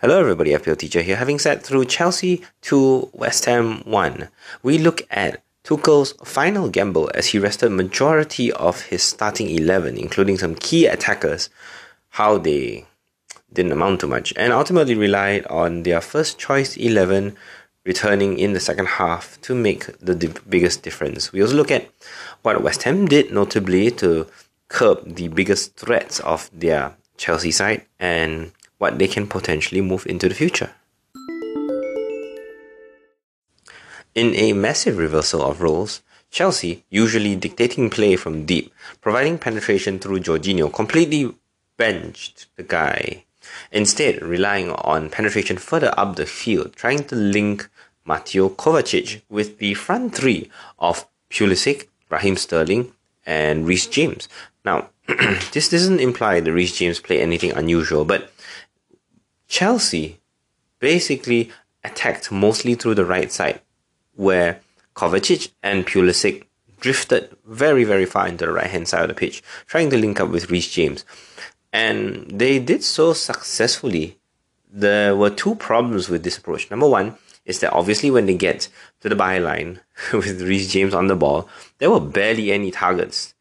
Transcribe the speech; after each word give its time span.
Hello, 0.00 0.20
everybody. 0.20 0.52
FPL 0.52 0.78
teacher 0.78 1.02
here. 1.02 1.16
Having 1.16 1.40
sat 1.40 1.64
through 1.64 1.84
Chelsea 1.86 2.42
2, 2.60 3.10
West 3.14 3.46
Ham 3.46 3.80
1, 3.80 4.28
we 4.62 4.78
look 4.78 5.02
at 5.10 5.42
Tuchel's 5.64 6.12
final 6.22 6.68
gamble 6.68 7.10
as 7.16 7.26
he 7.26 7.40
rested 7.40 7.70
majority 7.70 8.52
of 8.52 8.82
his 8.82 9.02
starting 9.02 9.50
11, 9.50 9.98
including 9.98 10.38
some 10.38 10.54
key 10.54 10.86
attackers, 10.86 11.50
how 12.10 12.38
they 12.38 12.86
didn't 13.52 13.72
amount 13.72 13.98
to 13.98 14.06
much, 14.06 14.32
and 14.36 14.52
ultimately 14.52 14.94
relied 14.94 15.44
on 15.46 15.82
their 15.82 16.00
first 16.00 16.38
choice 16.38 16.76
11 16.76 17.36
returning 17.84 18.38
in 18.38 18.52
the 18.52 18.60
second 18.60 18.86
half 18.86 19.40
to 19.40 19.52
make 19.52 19.86
the 19.98 20.14
di- 20.14 20.32
biggest 20.48 20.84
difference. 20.84 21.32
We 21.32 21.42
also 21.42 21.56
look 21.56 21.72
at 21.72 21.88
what 22.42 22.62
West 22.62 22.84
Ham 22.84 23.06
did, 23.06 23.32
notably 23.32 23.90
to 23.98 24.28
curb 24.68 25.16
the 25.16 25.26
biggest 25.26 25.74
threats 25.74 26.20
of 26.20 26.48
their 26.52 26.94
Chelsea 27.16 27.50
side 27.50 27.84
and 27.98 28.52
what 28.78 28.98
they 28.98 29.08
can 29.08 29.26
potentially 29.26 29.80
move 29.80 30.06
into 30.06 30.28
the 30.28 30.34
future. 30.34 30.70
In 34.14 34.34
a 34.34 34.52
massive 34.52 34.98
reversal 34.98 35.42
of 35.42 35.60
roles, 35.60 36.02
Chelsea, 36.30 36.84
usually 36.90 37.36
dictating 37.36 37.90
play 37.90 38.16
from 38.16 38.44
deep, 38.46 38.72
providing 39.00 39.38
penetration 39.38 39.98
through 39.98 40.20
Jorginho, 40.20 40.72
completely 40.72 41.34
benched 41.76 42.46
the 42.56 42.62
guy. 42.62 43.24
Instead, 43.72 44.22
relying 44.22 44.70
on 44.72 45.10
penetration 45.10 45.56
further 45.56 45.94
up 45.96 46.16
the 46.16 46.26
field, 46.26 46.74
trying 46.74 47.04
to 47.04 47.14
link 47.14 47.68
Mateo 48.04 48.48
Kovacic 48.48 49.22
with 49.28 49.58
the 49.58 49.74
front 49.74 50.14
three 50.14 50.50
of 50.78 51.06
Pulisic, 51.30 51.88
Raheem 52.10 52.36
Sterling, 52.36 52.92
and 53.24 53.66
Reece 53.66 53.86
James. 53.86 54.28
Now, 54.64 54.88
this 55.52 55.68
doesn't 55.68 56.00
imply 56.00 56.40
that 56.40 56.52
Reece 56.52 56.76
James 56.76 57.00
played 57.00 57.20
anything 57.20 57.52
unusual, 57.52 58.04
but 58.04 58.32
Chelsea 59.48 60.20
basically 60.78 61.50
attacked 61.82 62.30
mostly 62.30 62.74
through 62.74 62.94
the 62.94 63.04
right 63.04 63.32
side, 63.32 63.60
where 64.14 64.60
Kovacic 64.94 65.50
and 65.62 65.86
Pulisic 65.86 66.44
drifted 66.80 67.36
very, 67.46 67.84
very 67.84 68.04
far 68.04 68.28
into 68.28 68.46
the 68.46 68.52
right 68.52 68.70
hand 68.70 68.88
side 68.88 69.02
of 69.02 69.08
the 69.08 69.14
pitch, 69.14 69.42
trying 69.66 69.90
to 69.90 69.96
link 69.98 70.20
up 70.20 70.28
with 70.28 70.50
Reece 70.50 70.70
James. 70.70 71.04
And 71.72 72.30
they 72.30 72.58
did 72.58 72.84
so 72.84 73.12
successfully. 73.12 74.18
There 74.70 75.16
were 75.16 75.30
two 75.30 75.54
problems 75.54 76.08
with 76.08 76.22
this 76.22 76.38
approach. 76.38 76.70
Number 76.70 76.88
one 76.88 77.16
is 77.44 77.60
that 77.60 77.72
obviously 77.72 78.10
when 78.10 78.26
they 78.26 78.34
get 78.34 78.68
to 79.00 79.08
the 79.08 79.14
byline 79.16 79.80
with 80.12 80.42
Reece 80.42 80.70
James 80.70 80.94
on 80.94 81.08
the 81.08 81.16
ball, 81.16 81.48
there 81.78 81.90
were 81.90 82.00
barely 82.00 82.52
any 82.52 82.70
targets 82.70 83.34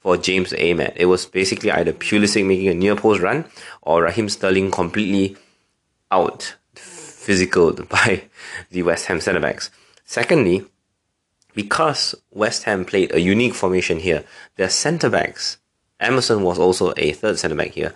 for 0.00 0.16
James 0.16 0.50
to 0.50 0.60
aim 0.60 0.80
at. 0.80 0.96
It 0.96 1.06
was 1.06 1.26
basically 1.26 1.70
either 1.70 1.92
Pulisic 1.92 2.44
making 2.44 2.68
a 2.68 2.74
near 2.74 2.96
post 2.96 3.20
run 3.20 3.44
or 3.82 4.02
Raheem 4.02 4.28
Sterling 4.28 4.70
completely 4.70 5.36
out 6.12 6.54
physical 6.74 7.72
by 7.90 8.24
the 8.70 8.82
West 8.82 9.06
Ham 9.06 9.20
centre 9.20 9.40
backs. 9.40 9.70
Secondly, 10.04 10.64
because 11.54 12.14
West 12.30 12.64
Ham 12.64 12.84
played 12.84 13.12
a 13.12 13.20
unique 13.20 13.54
formation 13.54 13.98
here, 13.98 14.24
their 14.56 14.70
centre 14.70 15.10
backs, 15.10 15.58
Emerson 16.00 16.42
was 16.42 16.58
also 16.58 16.92
a 16.96 17.12
third 17.12 17.38
centre 17.38 17.56
back 17.56 17.72
here, 17.72 17.94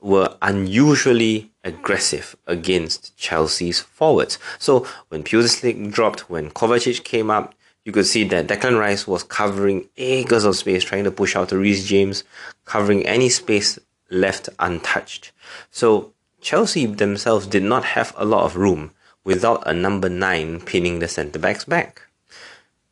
were 0.00 0.36
unusually 0.42 1.50
aggressive 1.62 2.36
against 2.46 3.16
Chelsea's 3.16 3.80
forwards. 3.80 4.38
So 4.58 4.86
when 5.08 5.22
Pulisic 5.22 5.90
dropped, 5.90 6.28
when 6.28 6.50
Kovacic 6.50 7.04
came 7.04 7.30
up, 7.30 7.54
you 7.84 7.92
could 7.92 8.06
see 8.06 8.24
that 8.24 8.46
Declan 8.46 8.78
Rice 8.78 9.06
was 9.06 9.22
covering 9.22 9.88
acres 9.96 10.44
of 10.44 10.56
space, 10.56 10.84
trying 10.84 11.04
to 11.04 11.10
push 11.10 11.36
out 11.36 11.50
to 11.50 11.58
Reece 11.58 11.86
James, 11.86 12.24
covering 12.64 13.06
any 13.06 13.28
space 13.28 13.78
left 14.10 14.48
untouched. 14.58 15.32
So 15.70 16.13
Chelsea 16.44 16.84
themselves 16.84 17.46
did 17.46 17.62
not 17.62 17.84
have 17.96 18.12
a 18.18 18.24
lot 18.26 18.44
of 18.44 18.54
room 18.54 18.90
without 19.24 19.66
a 19.66 19.72
number 19.72 20.10
nine 20.10 20.60
pinning 20.60 20.98
the 20.98 21.08
centre 21.08 21.38
backs 21.38 21.64
back. 21.64 22.02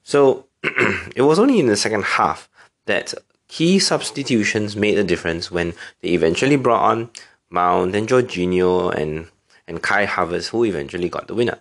So 0.03 0.47
it 1.15 1.21
was 1.21 1.39
only 1.39 1.61
in 1.61 1.67
the 1.67 1.77
second 1.77 2.03
half 2.17 2.49
that 2.87 3.13
key 3.49 3.79
substitutions 3.79 4.75
made 4.75 4.97
a 4.97 5.05
difference 5.05 5.51
when 5.51 5.75
they 6.01 6.09
eventually 6.09 6.57
brought 6.57 6.91
on 6.91 7.11
Mount 7.51 7.95
and 7.95 8.09
Jorginho 8.09 8.91
and, 8.91 9.29
and 9.69 9.83
Kai 9.83 10.07
Havertz, 10.07 10.49
who 10.49 10.65
eventually 10.65 11.11
got 11.11 11.29
the 11.29 11.35
winner. 11.35 11.59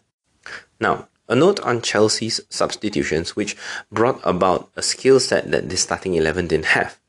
Now, 0.79 1.09
a 1.27 1.35
note 1.35 1.59
on 1.59 1.81
Chelsea's 1.81 2.39
substitutions, 2.49 3.35
which 3.35 3.57
brought 3.91 4.21
about 4.23 4.71
a 4.77 4.81
skill 4.81 5.19
set 5.19 5.51
that 5.51 5.67
this 5.67 5.81
starting 5.81 6.15
11 6.15 6.47
didn't 6.47 6.67
have 6.67 7.00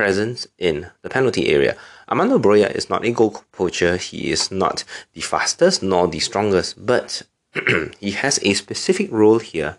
presence 0.00 0.46
in 0.56 0.86
the 1.02 1.10
penalty 1.10 1.52
area. 1.52 1.76
Armando 2.08 2.38
Broja 2.38 2.70
is 2.74 2.88
not 2.88 3.04
a 3.04 3.10
goal 3.12 3.44
poacher, 3.52 3.98
he 3.98 4.30
is 4.30 4.50
not 4.50 4.82
the 5.12 5.20
fastest 5.20 5.82
nor 5.82 6.08
the 6.08 6.20
strongest, 6.20 6.86
but 6.86 7.22
he 8.00 8.12
has 8.12 8.40
a 8.42 8.54
specific 8.54 9.12
role 9.12 9.40
here, 9.40 9.76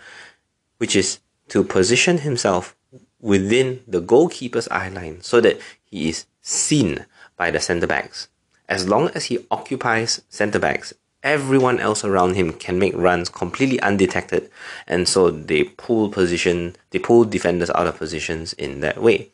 which 0.78 0.96
is 0.96 1.20
to 1.48 1.64
position 1.64 2.20
himself 2.20 2.76
within 3.20 3.80
the 3.88 4.00
goalkeeper's 4.00 4.68
eye 4.68 4.90
line 4.90 5.22
so 5.22 5.42
that 5.42 5.60
he 5.90 6.10
is 6.10 6.26
seen 6.44 7.08
by 7.36 7.50
the 7.50 7.60
centre 7.60 7.88
backs. 7.88 8.28
As 8.70 8.88
long 8.88 9.10
as 9.16 9.26
he 9.26 9.48
occupies 9.50 10.22
centre 10.30 10.60
backs, 10.60 10.94
everyone 11.24 11.80
else 11.80 12.06
around 12.06 12.36
him 12.36 12.54
can 12.54 12.78
make 12.78 12.94
runs 12.96 13.28
completely 13.28 13.80
undetected, 13.82 14.52
and 14.88 15.08
so 15.08 15.32
they 15.32 15.64
pull 15.64 16.10
position, 16.10 16.76
they 16.92 17.00
pull 17.00 17.26
defenders 17.26 17.72
out 17.72 17.88
of 17.88 17.98
positions 17.98 18.54
in 18.54 18.82
that 18.82 19.02
way. 19.02 19.32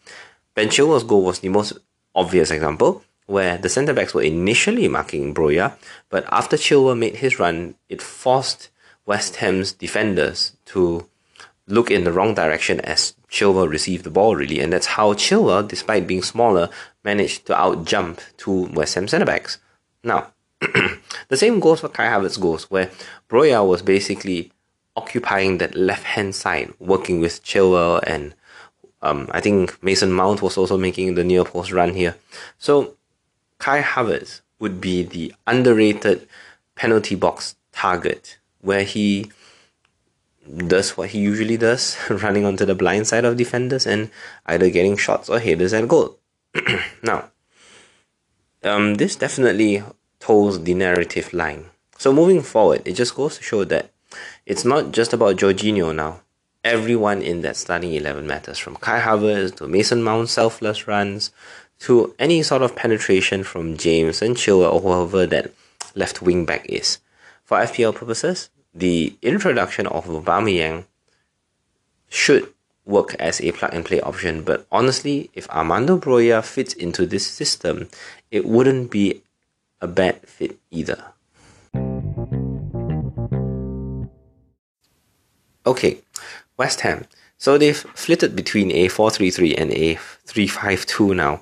Ben 0.57 0.69
Chilwell's 0.69 1.03
goal 1.03 1.21
was 1.21 1.37
the 1.37 1.49
most 1.49 1.73
obvious 2.15 2.49
example, 2.49 3.03
where 3.27 3.59
the 3.59 3.69
centre 3.69 3.93
backs 3.93 4.15
were 4.15 4.23
initially 4.23 4.87
marking 4.87 5.31
Broja, 5.31 5.73
but 6.09 6.25
after 6.31 6.57
Chilwell 6.57 6.97
made 6.97 7.17
his 7.17 7.37
run, 7.37 7.75
it 7.89 8.01
forced 8.01 8.69
West 9.05 9.35
Ham's 9.35 9.71
defenders 9.71 10.53
to 10.65 11.07
look 11.67 11.91
in 11.91 12.05
the 12.05 12.11
wrong 12.11 12.33
direction 12.33 12.79
as 12.79 13.13
Chilwell 13.29 13.69
received 13.69 14.03
the 14.03 14.09
ball 14.09 14.35
really, 14.35 14.59
and 14.59 14.73
that's 14.73 14.87
how 14.87 15.13
Chilwell, 15.13 15.67
despite 15.67 16.07
being 16.07 16.23
smaller, 16.23 16.71
managed 17.03 17.45
to 17.45 17.53
outjump 17.53 18.19
two 18.37 18.65
West 18.73 18.95
Ham 18.95 19.07
centre 19.07 19.27
backs. 19.27 19.59
Now, 20.03 20.31
the 21.27 21.37
same 21.37 21.59
goes 21.59 21.81
for 21.81 21.89
Kai 21.89 22.05
Havertz's 22.05 22.37
goals, 22.37 22.63
where 22.71 22.89
Broja 23.29 23.63
was 23.63 23.83
basically 23.83 24.51
occupying 24.95 25.59
that 25.59 25.75
left 25.75 26.03
hand 26.03 26.33
side, 26.33 26.73
working 26.79 27.19
with 27.19 27.43
Chilwell 27.43 28.01
and 28.07 28.33
um, 29.01 29.29
I 29.31 29.41
think 29.41 29.81
Mason 29.83 30.11
Mount 30.11 30.41
was 30.41 30.57
also 30.57 30.77
making 30.77 31.15
the 31.15 31.23
near 31.23 31.43
post 31.43 31.71
run 31.71 31.93
here. 31.93 32.15
So 32.57 32.95
Kai 33.59 33.81
Havertz 33.81 34.41
would 34.59 34.81
be 34.81 35.03
the 35.03 35.33
underrated 35.45 36.27
penalty 36.75 37.15
box 37.15 37.55
target 37.71 38.37
where 38.61 38.83
he 38.83 39.31
does 40.67 40.97
what 40.97 41.09
he 41.09 41.19
usually 41.19 41.57
does, 41.57 41.97
running 42.09 42.45
onto 42.45 42.65
the 42.65 42.75
blind 42.75 43.07
side 43.07 43.25
of 43.25 43.37
defenders 43.37 43.85
and 43.85 44.09
either 44.45 44.69
getting 44.69 44.97
shots 44.97 45.29
or 45.29 45.39
headers 45.39 45.73
at 45.73 45.87
goal. 45.87 46.17
now, 47.03 47.29
um, 48.63 48.95
this 48.95 49.15
definitely 49.15 49.83
toes 50.19 50.63
the 50.63 50.73
narrative 50.73 51.33
line. 51.33 51.65
So 51.97 52.13
moving 52.13 52.41
forward, 52.41 52.81
it 52.85 52.93
just 52.93 53.15
goes 53.15 53.37
to 53.37 53.43
show 53.43 53.63
that 53.65 53.91
it's 54.45 54.65
not 54.65 54.91
just 54.91 55.13
about 55.13 55.35
Jorginho 55.35 55.93
now. 55.93 56.21
Everyone 56.63 57.21
in 57.21 57.41
that 57.41 57.55
starting 57.55 57.93
11 57.93 58.27
matters, 58.27 58.57
from 58.57 58.75
Kai 58.75 58.99
Havertz 58.99 59.55
to 59.57 59.67
Mason 59.67 60.03
Mount 60.03 60.29
selfless 60.29 60.87
runs 60.87 61.31
to 61.79 62.13
any 62.19 62.43
sort 62.43 62.61
of 62.61 62.75
penetration 62.75 63.43
from 63.43 63.77
James 63.77 64.21
and 64.21 64.35
Chilwell 64.35 64.73
or 64.73 64.81
whoever 64.81 65.25
that 65.27 65.51
left 65.95 66.21
wing 66.21 66.45
back 66.45 66.65
is. 66.67 66.97
For 67.43 67.59
FPL 67.59 67.95
purposes, 67.95 68.49
the 68.73 69.15
introduction 69.21 69.87
of 69.87 70.05
Aubameyang 70.05 70.85
should 72.09 72.51
work 72.85 73.15
as 73.19 73.41
a 73.41 73.51
plug 73.51 73.73
and 73.73 73.85
play 73.85 74.01
option, 74.01 74.43
but 74.43 74.65
honestly, 74.71 75.29
if 75.33 75.49
Armando 75.49 75.97
Broja 75.97 76.43
fits 76.43 76.73
into 76.73 77.05
this 77.05 77.27
system, 77.27 77.89
it 78.31 78.45
wouldn't 78.45 78.91
be 78.91 79.21
a 79.81 79.87
bad 79.87 80.21
fit 80.27 80.57
either. 80.71 81.03
Okay, 85.65 85.99
West 86.57 86.81
Ham. 86.81 87.05
So 87.37 87.57
they've 87.57 87.77
flitted 87.77 88.35
between 88.35 88.71
a 88.71 88.87
4-3-3 88.87 89.55
and 89.57 89.71
a 89.71 89.95
3-5-2 90.25 91.15
now. 91.15 91.41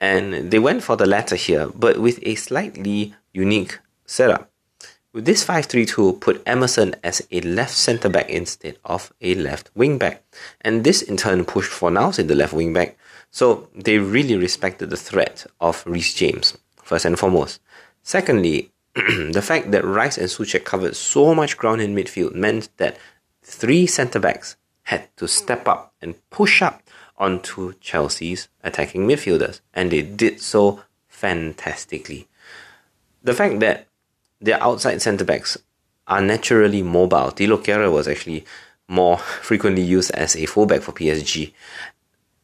And 0.00 0.50
they 0.50 0.58
went 0.58 0.82
for 0.82 0.96
the 0.96 1.06
latter 1.06 1.36
here, 1.36 1.68
but 1.68 1.98
with 1.98 2.18
a 2.22 2.34
slightly 2.34 3.14
unique 3.32 3.78
setup. 4.04 4.50
With 5.12 5.26
this 5.26 5.44
5-3-2 5.44 6.20
put 6.20 6.42
Emerson 6.46 6.96
as 7.04 7.26
a 7.30 7.40
left 7.42 7.74
centre 7.74 8.08
back 8.08 8.28
instead 8.30 8.78
of 8.84 9.12
a 9.20 9.34
left 9.34 9.70
wing 9.74 9.98
back. 9.98 10.22
And 10.62 10.84
this 10.84 11.02
in 11.02 11.16
turn 11.16 11.44
pushed 11.44 11.70
for 11.70 11.90
Fornals 11.90 12.18
in 12.18 12.26
the 12.28 12.34
left 12.34 12.52
wing 12.52 12.72
back. 12.72 12.96
So 13.30 13.68
they 13.74 13.98
really 13.98 14.36
respected 14.36 14.90
the 14.90 14.96
threat 14.96 15.46
of 15.60 15.84
Reece 15.86 16.14
James, 16.14 16.56
first 16.82 17.04
and 17.04 17.18
foremost. 17.18 17.60
Secondly, 18.02 18.70
the 18.94 19.42
fact 19.42 19.70
that 19.70 19.84
Rice 19.84 20.18
and 20.18 20.28
Soucek 20.28 20.64
covered 20.64 20.96
so 20.96 21.34
much 21.34 21.56
ground 21.56 21.80
in 21.80 21.94
midfield 21.94 22.34
meant 22.34 22.68
that 22.76 22.98
three 23.42 23.86
centre 23.86 24.20
backs 24.20 24.56
had 24.84 25.14
to 25.16 25.28
step 25.28 25.68
up 25.68 25.92
and 26.00 26.14
push 26.30 26.62
up 26.62 26.82
onto 27.16 27.74
Chelsea's 27.74 28.48
attacking 28.64 29.06
midfielders, 29.06 29.60
and 29.74 29.90
they 29.90 30.02
did 30.02 30.40
so 30.40 30.82
fantastically. 31.08 32.26
The 33.22 33.34
fact 33.34 33.60
that 33.60 33.86
their 34.40 34.60
outside 34.62 35.00
centre 35.00 35.24
backs 35.24 35.56
are 36.08 36.20
naturally 36.20 36.82
mobile. 36.82 37.30
Thilo 37.30 37.62
Kehrer 37.62 37.92
was 37.92 38.08
actually 38.08 38.44
more 38.88 39.18
frequently 39.48 39.82
used 39.82 40.10
as 40.12 40.36
a 40.36 40.46
fullback 40.46 40.82
for 40.82 40.92
PSG, 40.92 41.52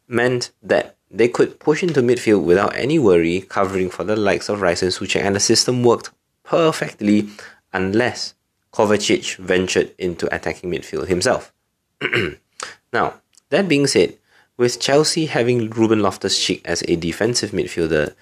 meant 0.07 0.53
that 0.63 0.97
they 1.11 1.29
could 1.29 1.59
push 1.59 1.83
into 1.83 2.03
midfield 2.03 2.45
without 2.45 2.77
any 2.77 2.99
worry, 2.99 3.41
covering 3.41 3.91
for 3.91 4.05
the 4.05 4.17
likes 4.17 4.49
of 4.49 4.61
Rice 4.61 4.83
and 4.83 4.93
Soucek, 4.93 5.23
and 5.23 5.35
the 5.35 5.41
system 5.41 5.83
worked 5.83 6.11
perfectly 6.45 7.29
unless 7.73 8.35
Kovacic 8.73 9.37
ventured 9.37 9.95
into 9.99 10.33
attacking 10.35 10.71
midfield 10.71 11.09
himself. 11.09 11.53
now, 12.93 13.15
that 13.51 13.69
being 13.69 13.87
said, 13.87 14.17
with 14.57 14.81
Chelsea 14.81 15.27
having 15.27 15.71
Ruben 15.71 16.03
Loftus 16.03 16.43
Cheek 16.45 16.63
as 16.65 16.83
a 16.89 16.97
defensive 16.97 17.53
midfielder, 17.53 18.15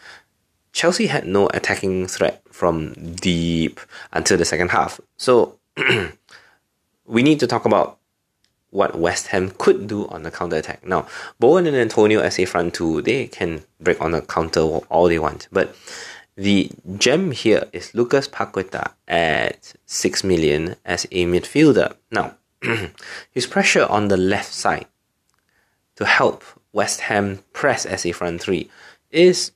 Chelsea 0.72 1.06
had 1.06 1.26
no 1.26 1.48
attacking 1.54 2.06
threat 2.06 2.43
from 2.50 2.93
deep 2.93 3.81
until 4.12 4.37
the 4.37 4.44
second 4.44 4.70
half. 4.70 5.00
So 5.16 5.58
we 7.06 7.22
need 7.22 7.40
to 7.40 7.46
talk 7.46 7.64
about 7.64 7.99
what 8.70 8.99
West 8.99 9.28
Ham 9.28 9.50
could 9.56 9.87
do 9.87 10.06
on 10.08 10.22
the 10.22 10.31
counter 10.31 10.56
attack. 10.56 10.87
Now, 10.87 11.06
Bowen 11.40 11.66
and 11.66 11.76
Antonio 11.76 12.20
as 12.20 12.38
a 12.38 12.44
front 12.44 12.75
two, 12.75 13.00
they 13.00 13.26
can 13.26 13.62
break 13.81 14.00
on 14.02 14.10
the 14.10 14.20
counter 14.20 14.60
all 14.60 15.08
they 15.08 15.19
want. 15.19 15.49
But 15.50 15.75
the 16.36 16.70
gem 16.98 17.30
here 17.30 17.64
is 17.72 17.94
Lucas 17.94 18.28
Paqueta 18.28 18.92
at 19.08 19.74
6 19.86 20.24
million 20.24 20.76
as 20.84 21.06
a 21.10 21.24
midfielder. 21.24 21.96
Now, 22.10 22.34
his 23.30 23.46
pressure 23.46 23.86
on 23.86 24.08
the 24.08 24.16
left 24.16 24.52
side 24.52 24.86
to 25.96 26.04
help 26.04 26.44
West 26.72 27.00
Ham 27.02 27.42
press 27.52 27.86
as 27.86 28.04
a 28.04 28.12
front 28.12 28.42
three 28.42 28.70
is 29.10 29.52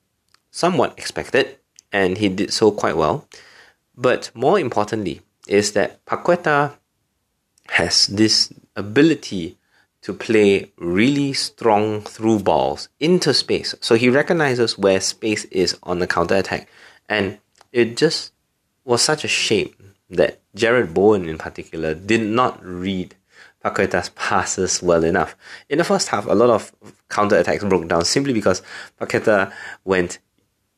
somewhat 0.50 0.94
expected, 0.96 1.58
and 1.92 2.16
he 2.16 2.28
did 2.28 2.52
so 2.52 2.70
quite 2.70 2.96
well. 2.96 3.28
But 3.94 4.30
more 4.34 4.58
importantly, 4.58 5.20
is 5.46 5.72
that 5.72 6.04
Paqueta 6.06 6.76
has 7.68 8.06
this 8.06 8.52
ability 8.74 9.58
to 10.02 10.14
play 10.14 10.72
really 10.78 11.32
strong 11.32 12.00
through 12.00 12.40
balls 12.40 12.88
into 12.98 13.34
space. 13.34 13.74
So 13.80 13.94
he 13.94 14.08
recognizes 14.08 14.78
where 14.78 15.00
space 15.00 15.44
is 15.46 15.76
on 15.82 15.98
the 15.98 16.06
counter 16.06 16.36
attack. 16.36 16.68
And 17.08 17.38
it 17.72 17.96
just 17.96 18.32
was 18.84 19.02
such 19.02 19.24
a 19.24 19.28
shame 19.28 19.74
that 20.08 20.40
Jarrod 20.56 20.94
Bowen 20.94 21.28
in 21.28 21.38
particular 21.38 21.94
did 21.94 22.22
not 22.22 22.64
read 22.64 23.14
Paqueta's 23.64 24.08
passes 24.10 24.82
well 24.82 25.04
enough. 25.04 25.36
In 25.68 25.78
the 25.78 25.84
first 25.84 26.08
half, 26.08 26.26
a 26.26 26.34
lot 26.34 26.50
of 26.50 26.72
counter 27.10 27.36
attacks 27.36 27.62
broke 27.64 27.86
down 27.88 28.04
simply 28.04 28.32
because 28.32 28.62
Paqueta 28.98 29.52
went 29.84 30.18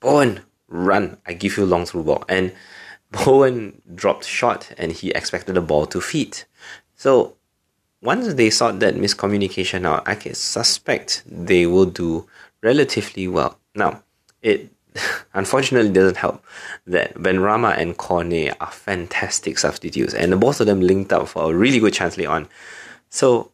Bowen, 0.01 0.41
run. 0.67 1.17
I 1.25 1.35
give 1.35 1.57
you 1.57 1.65
long 1.65 1.87
through 1.87 2.05
ball. 2.05 2.25
And 2.29 2.53
Bowen 3.13 3.81
dropped 3.95 4.25
short 4.25 4.73
and 4.79 4.91
he 4.91 5.11
expected 5.11 5.55
the 5.55 5.61
ball 5.61 5.87
to 5.87 6.01
feet. 6.01 6.47
So 6.97 7.37
once 8.03 8.35
they 8.35 8.51
sort 8.51 8.81
that 8.81 8.97
miscommunication 8.97 9.87
out, 9.87 10.03
I 10.07 10.17
can 10.17 10.35
suspect 10.35 11.23
they 11.27 11.67
will 11.67 11.87
do 11.87 12.29
relatively 12.61 13.29
well. 13.29 13.59
Now, 13.75 14.03
it 14.43 14.71
unfortunately 15.35 15.93
doesn't 15.93 16.17
help 16.17 16.45
that 16.87 17.15
Benrahma 17.15 17.79
and 17.79 17.97
Cornet 17.97 18.57
are 18.61 18.71
fantastic 18.71 19.57
substitutes, 19.59 20.15
and 20.15 20.39
both 20.41 20.61
of 20.61 20.67
them 20.67 20.81
linked 20.81 21.13
up 21.13 21.29
for 21.29 21.51
a 21.51 21.55
really 21.55 21.79
good 21.79 21.95
chance 21.95 22.19
later 22.19 22.31
on. 22.31 22.49
So 23.09 23.53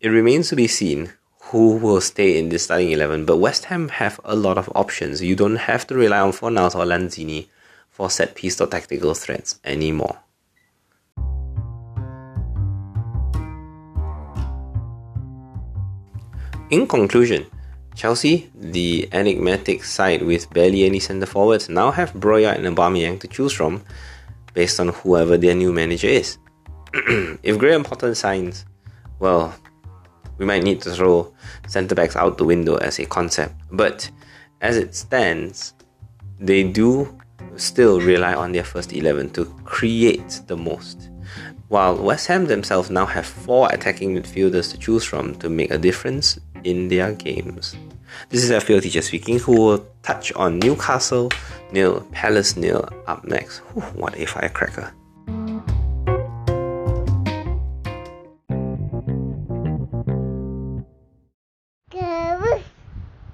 it 0.00 0.08
remains 0.08 0.48
to 0.50 0.56
be 0.56 0.68
seen 0.68 1.12
who 1.50 1.76
will 1.76 2.00
stay 2.00 2.38
in 2.38 2.48
this 2.48 2.64
starting 2.64 2.92
11. 2.92 3.24
But 3.24 3.38
West 3.38 3.64
Ham 3.66 3.88
have 3.88 4.20
a 4.24 4.36
lot 4.36 4.56
of 4.56 4.70
options. 4.74 5.20
You 5.20 5.34
don't 5.34 5.56
have 5.56 5.84
to 5.88 5.96
rely 5.96 6.20
on 6.20 6.30
Fornals 6.30 6.76
or 6.76 6.84
Lanzini 6.84 7.48
for 7.90 8.08
set 8.08 8.36
piece 8.36 8.60
or 8.60 8.68
tactical 8.68 9.14
threats 9.14 9.58
anymore. 9.64 10.20
In 16.70 16.86
conclusion, 16.86 17.46
Chelsea, 17.96 18.48
the 18.54 19.08
enigmatic 19.10 19.82
side 19.82 20.22
with 20.22 20.48
barely 20.50 20.84
any 20.84 21.00
centre 21.00 21.26
forwards, 21.26 21.68
now 21.68 21.90
have 21.90 22.12
Broja 22.12 22.54
and 22.54 22.64
Aubameyang 22.64 23.18
to 23.20 23.26
choose 23.26 23.52
from 23.52 23.82
based 24.54 24.78
on 24.78 24.88
whoever 24.88 25.36
their 25.36 25.56
new 25.56 25.72
manager 25.72 26.06
is. 26.06 26.38
if 27.42 27.58
Graham 27.58 27.82
Potter 27.82 28.14
signs, 28.14 28.66
well, 29.18 29.52
we 30.38 30.46
might 30.46 30.62
need 30.62 30.80
to 30.82 30.92
throw 30.92 31.34
centre 31.66 31.96
backs 31.96 32.14
out 32.14 32.38
the 32.38 32.44
window 32.44 32.76
as 32.76 33.00
a 33.00 33.04
concept. 33.04 33.54
But 33.72 34.08
as 34.60 34.76
it 34.76 34.94
stands, 34.94 35.74
they 36.38 36.62
do 36.62 37.18
still 37.56 38.00
rely 38.00 38.34
on 38.34 38.52
their 38.52 38.64
first 38.64 38.92
11 38.92 39.30
to 39.30 39.44
create 39.64 40.40
the 40.46 40.56
most. 40.56 41.10
While 41.66 42.02
West 42.02 42.26
Ham 42.28 42.46
themselves 42.46 42.90
now 42.90 43.06
have 43.06 43.26
four 43.26 43.68
attacking 43.72 44.14
midfielders 44.14 44.70
to 44.72 44.78
choose 44.78 45.04
from 45.04 45.34
to 45.36 45.48
make 45.48 45.70
a 45.70 45.78
difference 45.78 46.38
in 46.64 46.88
their 46.88 47.12
games. 47.12 47.76
This 48.28 48.44
is 48.44 48.50
FPL 48.50 48.82
teacher 48.82 49.02
speaking, 49.02 49.38
who 49.38 49.52
will 49.60 49.86
touch 50.02 50.32
on 50.32 50.58
Newcastle 50.58 51.30
nil, 51.72 52.06
Palace 52.12 52.56
nil 52.56 52.88
up 53.06 53.24
next. 53.24 53.58
Whew, 53.74 53.82
what 53.94 54.18
a 54.18 54.26
firecracker! 54.26 54.92